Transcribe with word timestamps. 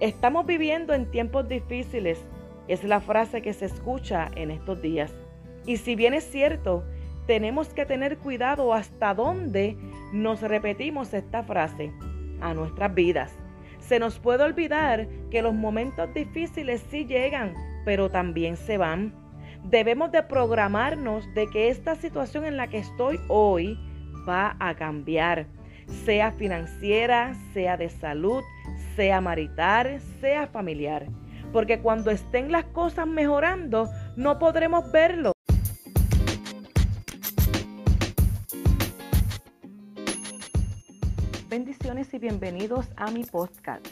Estamos 0.00 0.46
viviendo 0.46 0.94
en 0.94 1.10
tiempos 1.10 1.46
difíciles, 1.46 2.24
es 2.68 2.84
la 2.84 3.00
frase 3.00 3.42
que 3.42 3.52
se 3.52 3.66
escucha 3.66 4.30
en 4.34 4.50
estos 4.50 4.80
días. 4.80 5.12
Y 5.66 5.76
si 5.76 5.94
bien 5.94 6.14
es 6.14 6.24
cierto, 6.24 6.84
tenemos 7.26 7.68
que 7.68 7.84
tener 7.84 8.16
cuidado 8.16 8.72
hasta 8.72 9.12
dónde 9.12 9.76
nos 10.14 10.40
repetimos 10.40 11.12
esta 11.12 11.42
frase 11.42 11.92
a 12.40 12.54
nuestras 12.54 12.94
vidas. 12.94 13.30
Se 13.78 13.98
nos 13.98 14.18
puede 14.18 14.42
olvidar 14.42 15.06
que 15.30 15.42
los 15.42 15.52
momentos 15.52 16.12
difíciles 16.14 16.82
sí 16.90 17.04
llegan, 17.04 17.52
pero 17.84 18.08
también 18.08 18.56
se 18.56 18.78
van. 18.78 19.14
Debemos 19.64 20.12
de 20.12 20.22
programarnos 20.22 21.26
de 21.34 21.46
que 21.48 21.68
esta 21.68 21.94
situación 21.94 22.46
en 22.46 22.56
la 22.56 22.68
que 22.68 22.78
estoy 22.78 23.20
hoy 23.28 23.78
va 24.26 24.56
a 24.60 24.74
cambiar, 24.76 25.46
sea 25.90 26.32
financiera, 26.32 27.34
sea 27.52 27.76
de 27.76 27.88
salud, 27.88 28.42
sea 28.96 29.20
marital, 29.20 30.00
sea 30.20 30.46
familiar. 30.46 31.06
Porque 31.52 31.80
cuando 31.80 32.10
estén 32.10 32.52
las 32.52 32.64
cosas 32.66 33.06
mejorando, 33.06 33.88
no 34.16 34.38
podremos 34.38 34.90
verlo. 34.92 35.32
Bendiciones 41.48 42.14
y 42.14 42.18
bienvenidos 42.18 42.86
a 42.96 43.10
mi 43.10 43.24
podcast, 43.24 43.84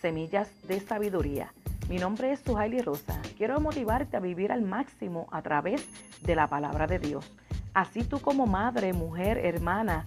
Semillas 0.00 0.48
de 0.68 0.78
Sabiduría. 0.78 1.52
Mi 1.88 1.98
nombre 1.98 2.32
es 2.32 2.40
Suhaili 2.40 2.80
Rosa. 2.80 3.20
Quiero 3.36 3.60
motivarte 3.60 4.16
a 4.16 4.20
vivir 4.20 4.52
al 4.52 4.62
máximo 4.62 5.26
a 5.32 5.42
través 5.42 5.88
de 6.22 6.36
la 6.36 6.46
palabra 6.46 6.86
de 6.86 7.00
Dios. 7.00 7.28
Así 7.74 8.04
tú 8.04 8.20
como 8.20 8.46
madre, 8.46 8.92
mujer, 8.92 9.38
hermana 9.38 10.04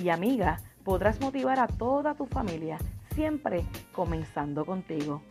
y 0.00 0.08
amiga 0.08 0.60
podrás 0.84 1.20
motivar 1.20 1.58
a 1.58 1.66
toda 1.66 2.14
tu 2.14 2.26
familia, 2.26 2.78
siempre 3.14 3.64
comenzando 3.92 4.64
contigo. 4.64 5.22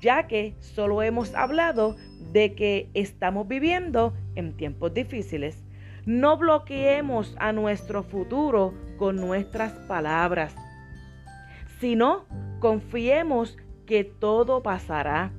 Ya 0.00 0.26
que 0.26 0.56
solo 0.60 1.02
hemos 1.02 1.34
hablado 1.34 1.96
de 2.32 2.54
que 2.54 2.90
estamos 2.94 3.46
viviendo 3.48 4.14
en 4.34 4.56
tiempos 4.56 4.94
difíciles. 4.94 5.62
No 6.06 6.38
bloqueemos 6.38 7.34
a 7.38 7.52
nuestro 7.52 8.02
futuro 8.02 8.72
con 8.96 9.16
nuestras 9.16 9.72
palabras, 9.86 10.54
sino 11.80 12.24
confiemos 12.60 13.56
que 13.86 14.04
todo 14.04 14.62
pasará. 14.62 15.32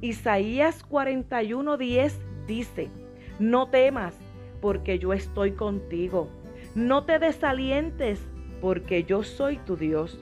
Isaías 0.00 0.84
41:10 0.86 2.12
dice, 2.46 2.90
no 3.38 3.68
temas 3.68 4.14
porque 4.60 4.98
yo 4.98 5.12
estoy 5.12 5.52
contigo. 5.52 6.28
No 6.74 7.04
te 7.04 7.18
desalientes 7.18 8.20
porque 8.60 9.04
yo 9.04 9.22
soy 9.22 9.58
tu 9.58 9.76
Dios. 9.76 10.18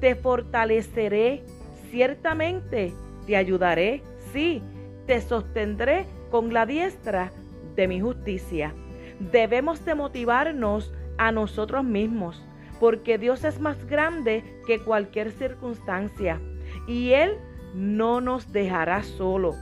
Te 0.00 0.14
fortaleceré, 0.14 1.44
ciertamente 1.90 2.92
te 3.26 3.36
ayudaré, 3.36 4.02
sí, 4.32 4.62
te 5.06 5.20
sostendré 5.20 6.06
con 6.30 6.52
la 6.52 6.66
diestra 6.66 7.32
de 7.76 7.88
mi 7.88 8.00
justicia 8.00 8.74
debemos 9.18 9.84
de 9.84 9.94
motivarnos 9.94 10.92
a 11.18 11.32
nosotros 11.32 11.84
mismos, 11.84 12.42
porque 12.80 13.18
Dios 13.18 13.44
es 13.44 13.60
más 13.60 13.86
grande 13.86 14.44
que 14.66 14.80
cualquier 14.80 15.30
circunstancia 15.30 16.40
y 16.86 17.12
Él 17.12 17.36
no 17.74 18.20
nos 18.20 18.52
dejará 18.52 19.02
solo. 19.02 19.54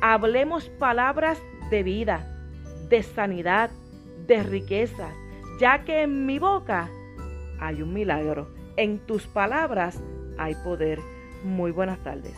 Hablemos 0.00 0.68
palabras 0.70 1.40
de 1.70 1.82
vida, 1.82 2.33
de 2.94 3.02
sanidad, 3.02 3.70
de 4.28 4.44
riqueza, 4.44 5.10
ya 5.58 5.82
que 5.82 6.02
en 6.02 6.26
mi 6.26 6.38
boca 6.38 6.88
hay 7.58 7.82
un 7.82 7.92
milagro, 7.92 8.54
en 8.76 9.00
tus 9.00 9.26
palabras 9.26 10.00
hay 10.38 10.54
poder. 10.62 11.00
Muy 11.42 11.72
buenas 11.72 11.98
tardes. 12.04 12.36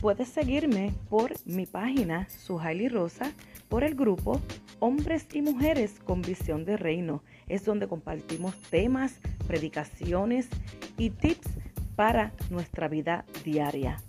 Puedes 0.00 0.28
seguirme 0.30 0.92
por 1.08 1.30
mi 1.44 1.66
página 1.66 2.28
Suhaili 2.28 2.88
Rosa, 2.88 3.30
por 3.68 3.84
el 3.84 3.94
grupo 3.94 4.40
Hombres 4.80 5.28
y 5.32 5.42
Mujeres 5.42 6.00
con 6.04 6.22
Visión 6.22 6.64
de 6.64 6.76
Reino. 6.76 7.22
Es 7.50 7.64
donde 7.64 7.88
compartimos 7.88 8.54
temas, 8.70 9.20
predicaciones 9.48 10.48
y 10.96 11.10
tips 11.10 11.48
para 11.96 12.32
nuestra 12.48 12.86
vida 12.86 13.24
diaria. 13.44 14.00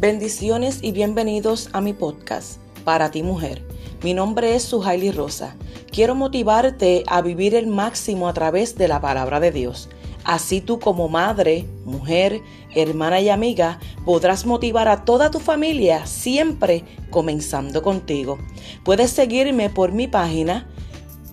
Bendiciones 0.00 0.78
y 0.80 0.92
bienvenidos 0.92 1.68
a 1.74 1.82
mi 1.82 1.92
podcast, 1.92 2.58
Para 2.84 3.10
ti 3.10 3.22
mujer. 3.22 3.62
Mi 4.02 4.14
nombre 4.14 4.54
es 4.54 4.62
Suhaili 4.62 5.10
Rosa. 5.10 5.56
Quiero 5.92 6.14
motivarte 6.14 7.04
a 7.06 7.20
vivir 7.20 7.54
el 7.54 7.66
máximo 7.66 8.26
a 8.26 8.32
través 8.32 8.78
de 8.78 8.88
la 8.88 9.02
palabra 9.02 9.40
de 9.40 9.50
Dios. 9.50 9.90
Así 10.24 10.62
tú 10.62 10.78
como 10.78 11.10
madre, 11.10 11.66
mujer, 11.84 12.40
hermana 12.74 13.20
y 13.20 13.28
amiga 13.28 13.78
podrás 14.06 14.46
motivar 14.46 14.88
a 14.88 15.04
toda 15.04 15.30
tu 15.30 15.38
familia 15.38 16.06
siempre 16.06 16.82
comenzando 17.10 17.82
contigo. 17.82 18.38
Puedes 18.84 19.10
seguirme 19.10 19.68
por 19.68 19.92
mi 19.92 20.08
página 20.08 20.66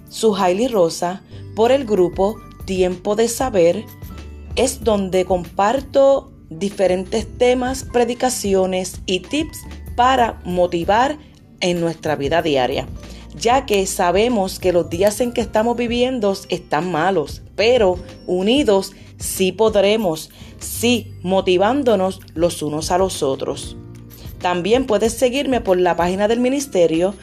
Suhaili 0.10 0.68
Rosa, 0.68 1.22
por 1.56 1.72
el 1.72 1.86
grupo 1.86 2.36
Tiempo 2.66 3.16
de 3.16 3.30
Saber. 3.30 3.86
Es 4.58 4.84
donde 4.84 5.24
comparto 5.24 6.34
diferentes 6.50 7.28
temas, 7.38 7.84
predicaciones 7.84 9.02
y 9.06 9.20
tips 9.20 9.60
para 9.96 10.40
motivar 10.46 11.18
en 11.60 11.82
nuestra 11.82 12.16
vida 12.16 12.42
diaria, 12.42 12.88
ya 13.36 13.66
que 13.66 13.86
sabemos 13.88 14.60
que 14.60 14.72
los 14.72 14.90
días 14.90 15.20
en 15.22 15.32
que 15.32 15.42
estamos 15.42 15.76
viviendo 15.76 16.36
están 16.50 16.92
malos, 16.92 17.42
pero 17.56 17.98
unidos 18.26 18.94
sí 19.18 19.52
podremos, 19.52 20.30
sí 20.60 21.14
motivándonos 21.24 22.22
los 22.34 22.62
unos 22.62 22.92
a 22.92 22.98
los 22.98 23.24
otros. 23.24 23.76
También 24.40 24.86
puedes 24.86 25.14
seguirme 25.14 25.62
por 25.62 25.80
la 25.80 25.96
página 25.96 26.28
del 26.28 26.40
ministerio 26.40 27.16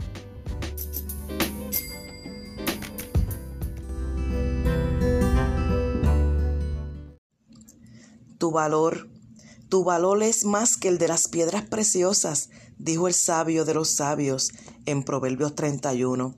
Tu 8.38 8.52
valor, 8.52 9.10
tu 9.70 9.84
valor 9.84 10.24
es 10.24 10.46
más 10.46 10.78
que 10.78 10.88
el 10.88 11.00
de 11.00 11.08
las 11.08 11.28
piedras 11.28 11.66
preciosas, 11.66 12.50
dijo 12.78 13.08
el 13.08 13.14
sabio 13.14 13.66
de 13.66 13.74
los 13.74 13.90
sabios 13.90 14.52
en 14.86 15.04
Proverbios 15.04 15.56
31. 15.56 16.36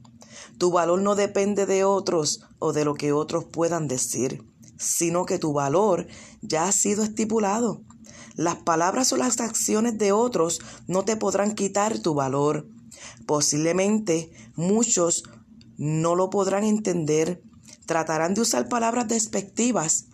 Tu 0.57 0.71
valor 0.71 1.01
no 1.01 1.15
depende 1.15 1.65
de 1.65 1.83
otros 1.83 2.41
o 2.59 2.73
de 2.73 2.85
lo 2.85 2.95
que 2.95 3.11
otros 3.11 3.45
puedan 3.45 3.87
decir, 3.87 4.43
sino 4.79 5.25
que 5.25 5.37
tu 5.37 5.53
valor 5.53 6.07
ya 6.41 6.67
ha 6.67 6.71
sido 6.71 7.03
estipulado. 7.03 7.83
Las 8.35 8.55
palabras 8.55 9.11
o 9.11 9.17
las 9.17 9.39
acciones 9.41 9.97
de 9.97 10.13
otros 10.13 10.61
no 10.87 11.03
te 11.03 11.17
podrán 11.17 11.53
quitar 11.53 11.99
tu 11.99 12.13
valor. 12.13 12.67
Posiblemente 13.27 14.31
muchos 14.55 15.23
no 15.77 16.15
lo 16.15 16.29
podrán 16.29 16.63
entender. 16.63 17.43
Tratarán 17.85 18.33
de 18.33 18.41
usar 18.41 18.69
palabras 18.69 19.07
despectivas 19.09 20.05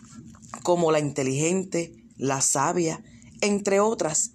como 0.64 0.92
la 0.92 1.00
inteligente, 1.00 1.94
la 2.18 2.42
sabia, 2.42 3.04
entre 3.42 3.80
otras, 3.80 4.32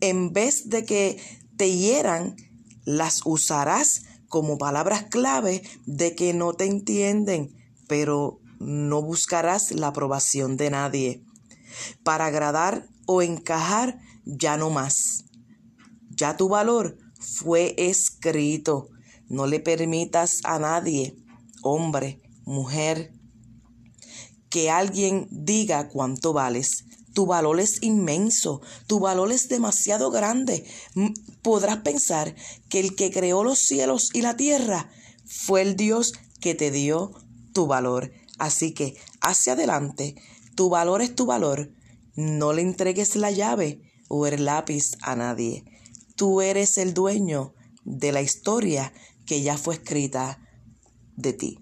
En 0.00 0.32
vez 0.32 0.68
de 0.68 0.84
que 0.84 1.18
te 1.56 1.76
hieran, 1.76 2.36
las 2.84 3.20
usarás 3.24 4.02
como 4.28 4.58
palabras 4.58 5.04
clave 5.04 5.62
de 5.86 6.14
que 6.14 6.34
no 6.34 6.54
te 6.54 6.64
entienden, 6.64 7.54
pero 7.86 8.40
no 8.58 9.02
buscarás 9.02 9.72
la 9.72 9.88
aprobación 9.88 10.56
de 10.56 10.70
nadie. 10.70 11.22
Para 12.02 12.26
agradar 12.26 12.88
o 13.06 13.22
encajar, 13.22 13.98
ya 14.24 14.56
no 14.56 14.70
más. 14.70 15.24
Ya 16.10 16.36
tu 16.36 16.48
valor 16.48 16.98
fue 17.18 17.74
escrito. 17.76 18.88
No 19.28 19.46
le 19.46 19.60
permitas 19.60 20.40
a 20.44 20.58
nadie, 20.58 21.16
hombre, 21.62 22.20
mujer, 22.44 23.12
que 24.50 24.70
alguien 24.70 25.26
diga 25.30 25.88
cuánto 25.88 26.32
vales. 26.32 26.84
Tu 27.14 27.26
valor 27.26 27.60
es 27.60 27.82
inmenso, 27.82 28.60
tu 28.86 29.00
valor 29.00 29.32
es 29.32 29.48
demasiado 29.48 30.10
grande. 30.10 30.64
Podrás 31.42 31.78
pensar 31.78 32.34
que 32.68 32.80
el 32.80 32.96
que 32.96 33.10
creó 33.10 33.44
los 33.44 33.60
cielos 33.60 34.10
y 34.12 34.22
la 34.22 34.36
tierra 34.36 34.90
fue 35.24 35.62
el 35.62 35.76
Dios 35.76 36.12
que 36.40 36.54
te 36.54 36.70
dio 36.70 37.12
tu 37.52 37.66
valor. 37.66 38.12
Así 38.38 38.74
que 38.74 38.96
hacia 39.20 39.52
adelante, 39.52 40.14
tu 40.54 40.68
valor 40.70 41.02
es 41.02 41.14
tu 41.14 41.26
valor. 41.26 41.70
No 42.16 42.52
le 42.52 42.62
entregues 42.62 43.16
la 43.16 43.30
llave 43.30 43.80
o 44.08 44.26
el 44.26 44.44
lápiz 44.44 44.92
a 45.02 45.16
nadie. 45.16 45.64
Tú 46.16 46.40
eres 46.40 46.78
el 46.78 46.94
dueño 46.94 47.54
de 47.84 48.12
la 48.12 48.22
historia 48.22 48.92
que 49.26 49.42
ya 49.42 49.56
fue 49.56 49.74
escrita 49.74 50.38
de 51.16 51.32
ti. 51.32 51.58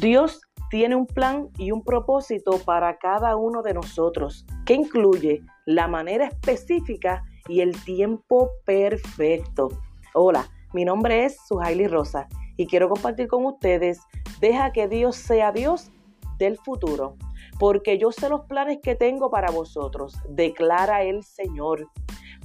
Dios 0.00 0.42
tiene 0.68 0.96
un 0.96 1.06
plan 1.06 1.48
y 1.56 1.70
un 1.70 1.82
propósito 1.82 2.58
para 2.58 2.98
cada 2.98 3.36
uno 3.36 3.62
de 3.62 3.72
nosotros, 3.72 4.44
que 4.64 4.74
incluye 4.74 5.42
la 5.66 5.88
manera 5.88 6.26
específica 6.26 7.24
y 7.48 7.60
el 7.60 7.72
tiempo 7.84 8.50
perfecto. 8.64 9.68
Hola, 10.14 10.46
mi 10.72 10.84
nombre 10.84 11.24
es 11.24 11.36
Suhaili 11.46 11.86
Rosa 11.86 12.28
y 12.56 12.66
quiero 12.66 12.88
compartir 12.88 13.28
con 13.28 13.44
ustedes, 13.44 14.00
deja 14.40 14.72
que 14.72 14.88
Dios 14.88 15.16
sea 15.16 15.52
Dios 15.52 15.90
del 16.38 16.58
futuro, 16.58 17.16
porque 17.58 17.98
yo 17.98 18.12
sé 18.12 18.28
los 18.28 18.42
planes 18.42 18.78
que 18.82 18.94
tengo 18.94 19.30
para 19.30 19.50
vosotros, 19.50 20.16
declara 20.28 21.02
el 21.02 21.22
Señor, 21.22 21.88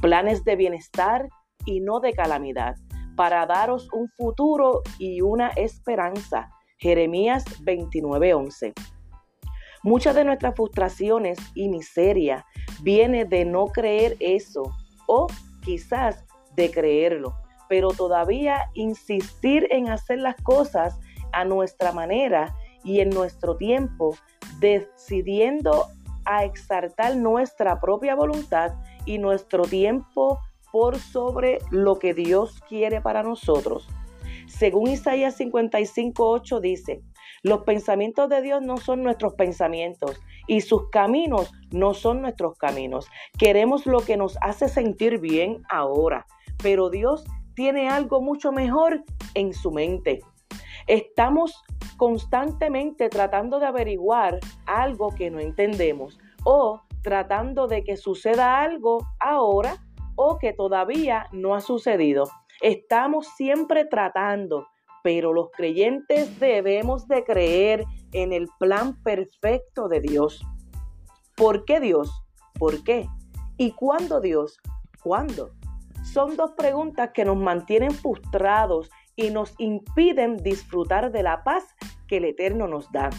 planes 0.01 0.44
de 0.44 0.56
bienestar 0.56 1.30
y 1.66 1.80
no 1.80 2.00
de 2.00 2.13
calamidad, 2.13 2.75
para 3.16 3.45
daros 3.45 3.89
un 3.94 4.10
futuro 4.10 4.81
y 4.98 5.21
una 5.21 5.50
esperanza. 5.50 6.50
Jeremías 6.77 7.44
29:11. 7.63 8.74
Muchas 9.84 10.16
de 10.16 10.26
nuestras 10.26 10.56
frustraciones 10.56 11.38
y 11.56 11.70
miseria 11.70 12.46
viene 12.81 13.26
de 13.26 13.46
no 13.46 13.68
creer 13.68 14.18
eso 14.20 14.64
o 15.08 15.28
quizás 15.64 16.26
de 16.56 16.70
creerlo, 16.70 17.36
pero 17.70 17.90
todavía 17.90 18.70
insistir 18.74 19.68
en 19.72 19.90
hacer 19.90 20.20
las 20.20 20.36
cosas 20.38 21.00
a 21.31 21.46
nuestra 21.46 21.92
manera 21.92 22.56
y 22.84 23.00
en 23.00 23.10
nuestro 23.10 23.56
tiempo, 23.56 24.16
decidiendo 24.60 25.88
a 26.26 26.44
exaltar 26.44 27.16
nuestra 27.16 27.80
propia 27.80 28.16
voluntad 28.16 28.74
y 29.06 29.18
nuestro 29.18 29.64
tiempo 29.64 30.40
por 30.72 31.00
sobre 31.00 31.60
lo 31.72 31.98
que 32.00 32.14
Dios 32.14 32.60
quiere 32.68 33.02
para 33.02 33.24
nosotros. 33.24 33.88
Según 34.48 34.90
Isaías 34.90 35.40
55:8 35.40 36.60
dice, 36.60 37.02
los 37.44 37.63
pensamientos 37.63 38.30
de 38.30 38.41
Dios 38.41 38.62
no 38.62 38.77
son 38.77 39.03
nuestros 39.03 39.33
pensamientos 39.33 40.19
y 40.47 40.62
sus 40.62 40.89
caminos 40.89 41.51
no 41.71 41.94
son 41.94 42.21
nuestros 42.21 42.57
caminos. 42.57 43.07
Queremos 43.38 43.86
lo 43.86 44.00
que 44.00 44.18
nos 44.18 44.38
hace 44.41 44.68
sentir 44.68 45.19
bien 45.19 45.63
ahora, 45.69 46.25
pero 46.62 46.89
Dios 46.89 47.25
tiene 47.56 47.89
algo 47.89 48.21
mucho 48.21 48.51
mejor 48.51 49.03
en 49.33 49.53
su 49.53 49.71
mente. 49.71 50.21
Estamos 50.88 51.63
constantemente 51.97 53.09
tratando 53.09 53.59
de 53.59 53.68
averiguar 53.68 54.39
algo 54.65 55.13
que 55.13 55.30
no 55.30 55.39
entendemos 55.39 56.18
o 56.44 56.81
tratando 57.01 57.68
de 57.68 57.83
que 57.83 57.97
suceda 57.97 58.62
algo 58.62 59.06
ahora 59.19 59.77
o 60.15 60.38
que 60.38 60.53
todavía 60.53 61.27
no 61.31 61.53
ha 61.53 61.62
sucedido. 61.62 62.24
Estamos 62.62 63.27
siempre 63.38 63.85
tratando, 63.85 64.68
pero 65.04 65.34
los 65.34 65.50
creyentes 65.51 66.40
debemos 66.40 67.07
de 67.07 67.24
creer 67.24 67.86
en 68.12 68.34
el 68.34 68.48
plan 68.60 69.01
perfecto 69.04 69.88
de 69.88 70.01
Dios. 70.01 70.46
¿Por 71.36 71.66
qué 71.66 71.80
Dios? 71.80 72.24
¿Por 72.57 72.84
qué? 72.84 73.07
¿Y 73.57 73.72
cuándo 73.72 74.22
Dios? 74.22 74.57
¿Cuándo? 75.04 75.51
Son 76.04 76.36
dos 76.36 76.51
preguntas 76.51 77.12
que 77.13 77.25
nos 77.25 77.38
mantienen 77.38 77.92
frustrados 77.92 78.90
y 79.16 79.30
nos 79.30 79.54
impiden 79.57 80.38
disfrutar 80.38 81.12
de 81.12 81.24
la 81.24 81.44
paz 81.44 81.63
que 82.07 82.18
el 82.18 82.25
Eterno 82.25 82.68
nos 82.68 82.92
da. 82.92 83.10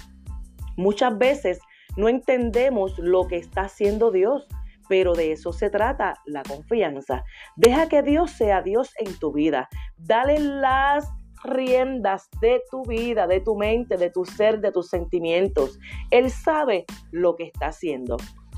Muchas 0.76 1.16
veces 1.16 1.60
no 1.96 2.08
entendemos 2.08 2.98
lo 2.98 3.26
que 3.26 3.36
está 3.36 3.62
haciendo 3.62 4.10
Dios 4.10 4.46
pero 4.90 5.14
de 5.14 5.30
eso 5.30 5.52
se 5.52 5.70
trata 5.70 6.20
la 6.26 6.42
confianza. 6.42 7.22
Deja 7.54 7.88
que 7.88 8.02
Dios 8.02 8.32
sea 8.32 8.60
Dios 8.60 8.92
en 8.98 9.16
tu 9.20 9.30
vida. 9.30 9.68
Dale 9.96 10.40
las 10.40 11.08
riendas 11.44 12.28
de 12.40 12.62
tu 12.70 12.84
vida, 12.84 13.26
de 13.26 13.40
tu 13.40 13.56
mente, 13.56 13.96
de 13.96 14.10
tu 14.10 14.24
ser, 14.24 14.60
de 14.60 14.72
tus 14.72 14.88
sentimientos. 14.88 15.78
Él 16.10 16.30
sabe 16.30 16.84
lo 17.10 17.36
que 17.36 17.44
está 17.44 17.66
haciendo. 17.66 18.16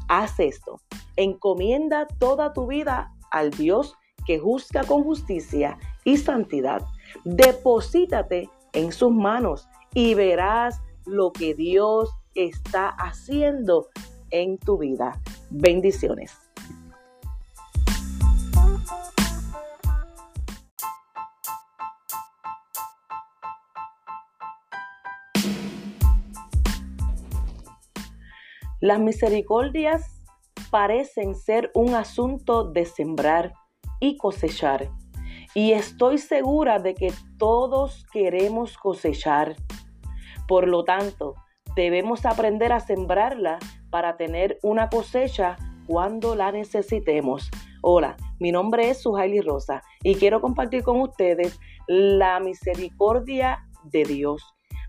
Haz 0.09 0.39
esto. 0.41 0.81
Encomienda 1.17 2.07
toda 2.19 2.53
tu 2.53 2.67
vida 2.67 3.13
al 3.31 3.51
Dios 3.51 3.97
que 4.27 4.39
juzga 4.39 4.85
con 4.85 5.03
justicia 5.05 5.79
y 6.05 6.17
santidad. 6.17 6.83
Deposítate 7.25 8.51
en 8.73 8.93
sus 8.93 9.13
manos 9.13 9.69
y 9.95 10.15
verás 10.15 10.81
lo 11.07 11.33
que 11.33 11.55
Dios 11.55 12.11
está 12.35 12.89
haciendo 12.89 13.89
en 14.31 14.59
tu 14.59 14.79
vida. 14.79 15.21
Bendiciones. 15.51 16.52
Las 28.83 28.99
misericordias 28.99 30.11
parecen 30.73 31.37
ser 31.37 31.71
un 31.73 31.95
asunto 31.95 32.65
de 32.65 32.85
sembrar 32.85 33.53
y 34.01 34.17
cosechar. 34.17 34.91
Y 35.55 35.71
estoy 35.71 36.19
segura 36.19 36.81
de 36.81 36.95
que 36.95 37.13
todos 37.39 38.05
queremos 38.13 38.77
cosechar. 38.77 39.55
Por 40.49 40.67
lo 40.67 40.83
tanto, 40.83 41.37
debemos 41.77 42.27
aprender 42.27 42.73
a 42.73 42.81
sembrarla 42.81 43.61
para 43.89 44.17
tener 44.17 44.59
una 44.65 44.89
cosecha 44.89 45.57
cuando 45.87 46.35
la 46.35 46.51
necesitemos. 46.51 47.53
Hola, 47.83 48.17
mi 48.41 48.51
nombre 48.51 48.91
es 48.91 49.01
Suhaili 49.01 49.43
Rosa 49.43 49.81
y 50.03 50.17
quiero 50.17 50.41
compartir 50.41 50.83
con 50.83 51.01
ustedes 51.01 51.57
la 51.87 52.41
misericordia 52.41 53.65
de 53.85 54.03
Dios. 54.03 54.43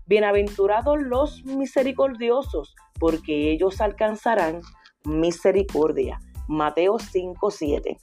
Bienaventurados 0.06 1.00
los 1.00 1.42
misericordiosos, 1.46 2.76
porque 3.00 3.50
ellos 3.50 3.80
alcanzarán 3.80 4.60
misericordia. 5.06 6.20
Mateo 6.46 6.98
5:7. 6.98 7.96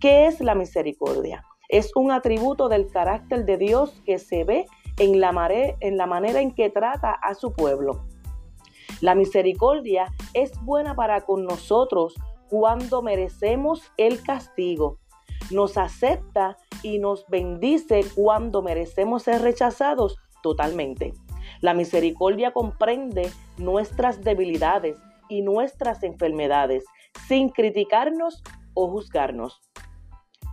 ¿Qué 0.00 0.26
es 0.26 0.40
la 0.40 0.54
misericordia? 0.54 1.44
Es 1.68 1.90
un 1.96 2.12
atributo 2.12 2.68
del 2.68 2.86
carácter 2.86 3.44
de 3.46 3.56
Dios 3.56 4.00
que 4.06 4.18
se 4.18 4.44
ve 4.44 4.66
en 4.98 5.18
la, 5.18 5.32
en 5.80 5.96
la 5.96 6.06
manera 6.06 6.40
en 6.40 6.54
que 6.54 6.70
trata 6.70 7.10
a 7.10 7.34
su 7.34 7.52
pueblo. 7.52 8.06
La 9.00 9.16
misericordia 9.16 10.06
es 10.34 10.52
buena 10.62 10.94
para 10.94 11.22
con 11.22 11.44
nosotros 11.44 12.14
cuando 12.48 13.02
merecemos 13.02 13.90
el 13.96 14.22
castigo. 14.22 14.98
Nos 15.50 15.76
acepta 15.76 16.56
y 16.84 17.00
nos 17.00 17.26
bendice 17.26 18.02
cuando 18.14 18.62
merecemos 18.62 19.24
ser 19.24 19.42
rechazados 19.42 20.16
totalmente. 20.44 21.12
La 21.60 21.74
misericordia 21.74 22.52
comprende 22.52 23.30
nuestras 23.58 24.22
debilidades 24.22 24.96
y 25.28 25.42
nuestras 25.42 26.02
enfermedades 26.02 26.84
sin 27.26 27.48
criticarnos 27.48 28.42
o 28.74 28.88
juzgarnos. 28.88 29.60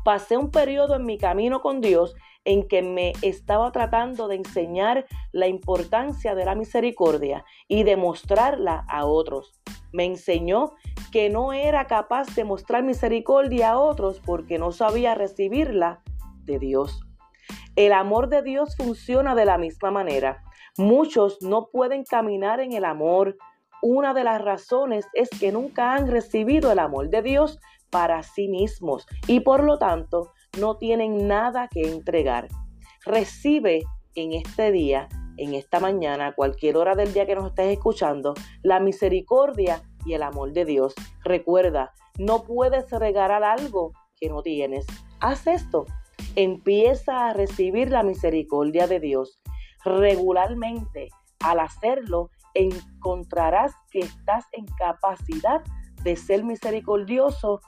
Pasé 0.03 0.37
un 0.37 0.51
periodo 0.51 0.95
en 0.95 1.05
mi 1.05 1.17
camino 1.17 1.61
con 1.61 1.81
Dios 1.81 2.15
en 2.45 2.65
que 2.65 2.81
me 2.81 3.11
estaba 3.21 3.73
tratando 3.73 4.29
de 4.29 4.35
enseñar 4.35 5.05
la 5.33 5.47
importancia 5.47 6.33
de 6.33 6.45
la 6.45 6.55
misericordia 6.55 7.43
y 7.67 7.83
de 7.83 7.97
mostrarla 7.97 8.85
a 8.87 9.05
otros. 9.05 9.59
Me 9.91 10.05
enseñó 10.05 10.71
que 11.11 11.29
no 11.29 11.51
era 11.51 11.87
capaz 11.87 12.33
de 12.35 12.45
mostrar 12.45 12.83
misericordia 12.83 13.71
a 13.71 13.79
otros 13.79 14.21
porque 14.25 14.57
no 14.57 14.71
sabía 14.71 15.13
recibirla 15.13 16.01
de 16.45 16.59
Dios. 16.59 17.01
El 17.75 17.91
amor 17.91 18.29
de 18.29 18.41
Dios 18.41 18.77
funciona 18.77 19.35
de 19.35 19.45
la 19.45 19.57
misma 19.57 19.91
manera. 19.91 20.43
Muchos 20.77 21.41
no 21.41 21.69
pueden 21.71 22.03
caminar 22.03 22.59
en 22.59 22.73
el 22.73 22.85
amor. 22.85 23.37
Una 23.81 24.13
de 24.13 24.23
las 24.23 24.41
razones 24.41 25.07
es 25.13 25.29
que 25.29 25.51
nunca 25.51 25.93
han 25.93 26.07
recibido 26.07 26.71
el 26.71 26.79
amor 26.79 27.09
de 27.09 27.21
Dios 27.21 27.59
para 27.89 28.21
sí 28.23 28.47
mismos 28.47 29.05
y 29.27 29.39
por 29.39 29.63
lo 29.63 29.77
tanto 29.77 30.33
no 30.59 30.77
tienen 30.77 31.27
nada 31.27 31.67
que 31.67 31.81
entregar. 31.81 32.47
Recibe 33.05 33.83
en 34.15 34.33
este 34.33 34.71
día, 34.71 35.07
en 35.37 35.53
esta 35.53 35.79
mañana, 35.79 36.33
cualquier 36.33 36.77
hora 36.77 36.95
del 36.95 37.13
día 37.13 37.25
que 37.25 37.35
nos 37.35 37.47
estés 37.47 37.77
escuchando, 37.77 38.33
la 38.61 38.79
misericordia 38.79 39.81
y 40.05 40.13
el 40.13 40.23
amor 40.23 40.53
de 40.53 40.65
Dios. 40.65 40.93
Recuerda, 41.23 41.93
no 42.17 42.43
puedes 42.43 42.89
regalar 42.91 43.43
algo 43.43 43.93
que 44.19 44.29
no 44.29 44.41
tienes. 44.41 44.85
Haz 45.19 45.47
esto 45.47 45.85
empieza 46.37 47.29
a 47.29 47.33
recibir 47.33 47.89
la 47.89 48.03
misericordia 48.03 48.85
de 48.85 48.99
Dios. 48.99 49.41
Regularmente, 49.83 51.09
al 51.39 51.59
hacerlo, 51.59 52.29
encontrarás 52.53 53.73
que 53.91 53.99
estás 53.99 54.45
en 54.51 54.65
capacidad 54.77 55.61
de 56.03 56.15
ser 56.15 56.43
misericordioso 56.43 57.61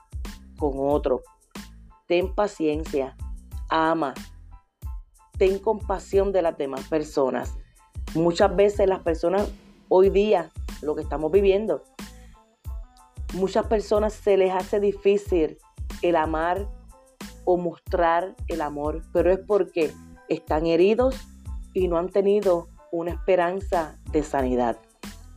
con 0.57 0.73
otro. 0.77 1.21
Ten 2.07 2.33
paciencia, 2.33 3.15
ama, 3.69 4.13
ten 5.37 5.59
compasión 5.59 6.31
de 6.31 6.41
las 6.41 6.57
demás 6.57 6.87
personas. 6.87 7.57
Muchas 8.15 8.55
veces 8.55 8.87
las 8.87 8.99
personas 8.99 9.49
hoy 9.87 10.09
día, 10.09 10.51
lo 10.81 10.95
que 10.95 11.01
estamos 11.01 11.31
viviendo, 11.31 11.83
muchas 13.33 13.67
personas 13.67 14.13
se 14.13 14.37
les 14.37 14.53
hace 14.53 14.79
difícil 14.79 15.57
el 16.01 16.15
amar 16.15 16.67
o 17.45 17.57
mostrar 17.57 18.35
el 18.47 18.61
amor, 18.61 19.01
pero 19.13 19.31
es 19.31 19.39
porque 19.39 19.91
están 20.27 20.65
heridos 20.65 21.15
y 21.73 21.87
no 21.87 21.97
han 21.97 22.09
tenido 22.09 22.67
una 22.91 23.11
esperanza 23.11 23.99
de 24.11 24.23
sanidad. 24.23 24.77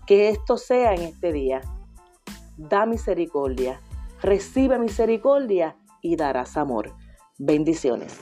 Que 0.06 0.28
esto 0.28 0.56
sea 0.56 0.94
en 0.94 1.02
este 1.02 1.32
día. 1.32 1.60
Da 2.56 2.86
misericordia, 2.86 3.80
recibe 4.20 4.78
misericordia 4.78 5.76
y 6.00 6.16
darás 6.16 6.56
amor. 6.56 6.92
Bendiciones. 7.38 8.18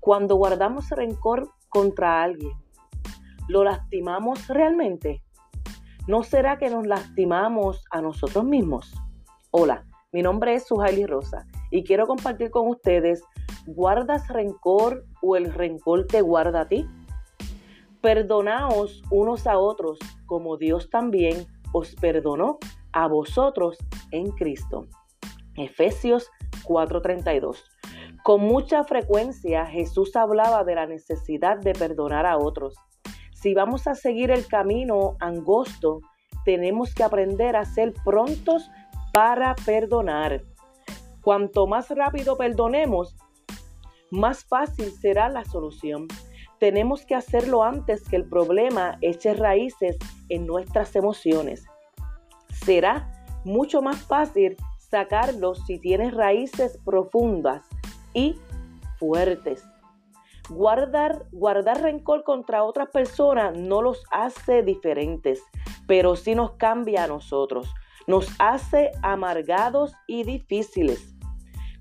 Cuando 0.00 0.36
guardamos 0.36 0.88
rencor 0.88 1.50
contra 1.68 2.22
alguien, 2.22 2.56
¿lo 3.46 3.62
lastimamos 3.62 4.48
realmente? 4.48 5.22
¿No 6.08 6.22
será 6.22 6.56
que 6.56 6.70
nos 6.70 6.86
lastimamos 6.86 7.84
a 7.90 8.00
nosotros 8.00 8.42
mismos? 8.42 8.94
Hola, 9.50 9.84
mi 10.10 10.22
nombre 10.22 10.54
es 10.54 10.66
Suhaili 10.66 11.04
Rosa 11.04 11.44
y 11.70 11.84
quiero 11.84 12.06
compartir 12.06 12.50
con 12.50 12.66
ustedes, 12.66 13.22
¿guardas 13.66 14.26
rencor 14.28 15.04
o 15.20 15.36
el 15.36 15.52
rencor 15.52 16.06
te 16.06 16.22
guarda 16.22 16.62
a 16.62 16.68
ti? 16.68 16.86
Perdonaos 18.00 19.02
unos 19.10 19.46
a 19.46 19.58
otros 19.58 19.98
como 20.24 20.56
Dios 20.56 20.88
también 20.88 21.46
os 21.74 21.94
perdonó 21.96 22.56
a 22.94 23.06
vosotros 23.06 23.76
en 24.10 24.30
Cristo. 24.30 24.86
Efesios 25.56 26.30
4:32. 26.64 27.64
Con 28.24 28.40
mucha 28.40 28.82
frecuencia 28.84 29.66
Jesús 29.66 30.16
hablaba 30.16 30.64
de 30.64 30.74
la 30.74 30.86
necesidad 30.86 31.58
de 31.58 31.74
perdonar 31.74 32.24
a 32.24 32.38
otros. 32.38 32.76
Si 33.40 33.54
vamos 33.54 33.86
a 33.86 33.94
seguir 33.94 34.32
el 34.32 34.48
camino 34.48 35.16
angosto, 35.20 36.00
tenemos 36.44 36.92
que 36.92 37.04
aprender 37.04 37.54
a 37.54 37.64
ser 37.64 37.94
prontos 38.04 38.68
para 39.12 39.54
perdonar. 39.54 40.42
Cuanto 41.22 41.68
más 41.68 41.88
rápido 41.90 42.36
perdonemos, 42.36 43.14
más 44.10 44.44
fácil 44.44 44.90
será 44.90 45.28
la 45.28 45.44
solución. 45.44 46.08
Tenemos 46.58 47.06
que 47.06 47.14
hacerlo 47.14 47.62
antes 47.62 48.02
que 48.08 48.16
el 48.16 48.28
problema 48.28 48.98
eche 49.02 49.34
raíces 49.34 49.98
en 50.28 50.44
nuestras 50.44 50.96
emociones. 50.96 51.64
Será 52.64 53.08
mucho 53.44 53.82
más 53.82 54.02
fácil 54.02 54.56
sacarlo 54.78 55.54
si 55.54 55.78
tienes 55.78 56.12
raíces 56.12 56.76
profundas 56.84 57.62
y 58.14 58.34
fuertes. 58.98 59.64
Guardar, 60.50 61.26
guardar 61.30 61.82
rencor 61.82 62.24
contra 62.24 62.64
otras 62.64 62.88
personas 62.90 63.56
no 63.56 63.82
los 63.82 64.02
hace 64.10 64.62
diferentes, 64.62 65.42
pero 65.86 66.16
sí 66.16 66.34
nos 66.34 66.52
cambia 66.52 67.04
a 67.04 67.06
nosotros. 67.06 67.72
Nos 68.06 68.28
hace 68.38 68.90
amargados 69.02 69.92
y 70.06 70.24
difíciles. 70.24 71.14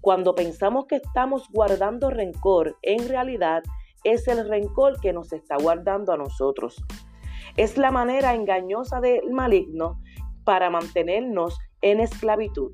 Cuando 0.02 0.36
pensamos 0.36 0.86
que 0.86 0.98
estamos 0.98 1.50
guardando 1.50 2.10
rencor, 2.10 2.78
en 2.82 3.08
realidad 3.08 3.64
es 4.04 4.28
el 4.28 4.48
rencor 4.48 5.00
que 5.00 5.14
nos 5.14 5.34
está 5.34 5.58
guardando 5.58 6.14
a 6.14 6.18
nosotros. 6.18 6.84
Es 7.56 7.78
la 7.78 7.92
manera 7.92 8.34
engañosa 8.36 9.02
del 9.02 9.32
maligno 9.32 10.02
para 10.44 10.70
mantenernos 10.70 11.58
en 11.82 12.00
esclavitud. 12.00 12.72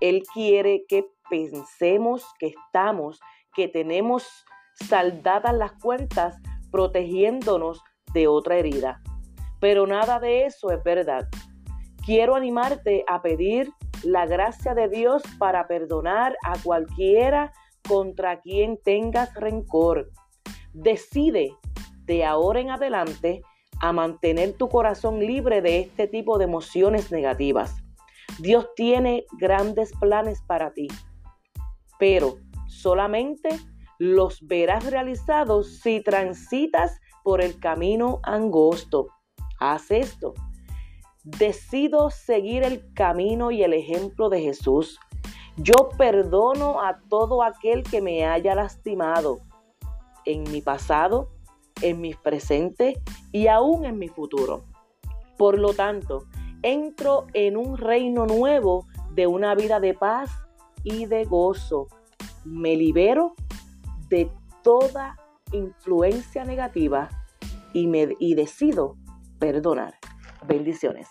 Él 0.00 0.22
quiere 0.32 0.84
que 0.88 1.06
pensemos 1.28 2.24
que 2.38 2.48
estamos, 2.48 3.20
que 3.54 3.68
tenemos 3.68 4.44
saldadas 4.74 5.54
las 5.54 5.72
cuentas 5.72 6.36
protegiéndonos 6.70 7.82
de 8.12 8.28
otra 8.28 8.56
herida. 8.56 9.00
Pero 9.60 9.86
nada 9.86 10.18
de 10.20 10.46
eso 10.46 10.70
es 10.70 10.82
verdad. 10.84 11.28
Quiero 12.04 12.34
animarte 12.34 13.04
a 13.08 13.22
pedir 13.22 13.70
la 14.02 14.26
gracia 14.26 14.74
de 14.74 14.88
Dios 14.88 15.22
para 15.38 15.66
perdonar 15.66 16.36
a 16.44 16.58
cualquiera 16.62 17.52
contra 17.88 18.40
quien 18.40 18.78
tengas 18.82 19.32
rencor. 19.34 20.10
Decide 20.72 21.54
de 22.04 22.24
ahora 22.24 22.60
en 22.60 22.70
adelante 22.70 23.42
a 23.80 23.92
mantener 23.92 24.52
tu 24.52 24.68
corazón 24.68 25.20
libre 25.20 25.62
de 25.62 25.80
este 25.80 26.06
tipo 26.06 26.38
de 26.38 26.44
emociones 26.44 27.10
negativas. 27.10 27.74
Dios 28.38 28.68
tiene 28.74 29.24
grandes 29.38 29.92
planes 30.00 30.42
para 30.42 30.72
ti 30.72 30.88
pero 31.98 32.36
solamente 32.66 33.48
los 33.98 34.46
verás 34.46 34.90
realizados 34.90 35.78
si 35.80 36.02
transitas 36.02 37.00
por 37.22 37.40
el 37.40 37.58
camino 37.58 38.20
angosto. 38.22 39.08
Haz 39.58 39.90
esto. 39.90 40.34
Decido 41.24 42.10
seguir 42.10 42.64
el 42.64 42.92
camino 42.92 43.50
y 43.50 43.62
el 43.62 43.72
ejemplo 43.72 44.28
de 44.28 44.42
Jesús. 44.42 44.98
Yo 45.56 45.88
perdono 45.96 46.82
a 46.82 47.00
todo 47.08 47.42
aquel 47.42 47.82
que 47.82 48.00
me 48.00 48.26
haya 48.26 48.54
lastimado 48.54 49.40
en 50.26 50.42
mi 50.50 50.60
pasado, 50.60 51.30
en 51.80 52.00
mi 52.00 52.14
presente 52.14 53.00
y 53.32 53.46
aún 53.46 53.84
en 53.84 53.98
mi 53.98 54.08
futuro. 54.08 54.64
Por 55.38 55.58
lo 55.58 55.72
tanto, 55.72 56.24
entro 56.62 57.26
en 57.32 57.56
un 57.56 57.76
reino 57.76 58.26
nuevo 58.26 58.86
de 59.12 59.26
una 59.26 59.54
vida 59.54 59.80
de 59.80 59.94
paz 59.94 60.30
y 60.82 61.06
de 61.06 61.24
gozo. 61.24 61.86
Me 62.44 62.76
libero 62.76 63.34
de 64.08 64.30
toda 64.62 65.16
influencia 65.52 66.44
negativa 66.44 67.08
y, 67.72 67.86
me, 67.86 68.08
y 68.18 68.34
decido 68.34 68.96
perdonar. 69.38 69.94
Bendiciones. 70.46 71.08